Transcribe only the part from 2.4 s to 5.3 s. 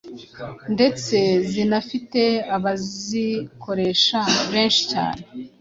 abazikoresha benshi cyane.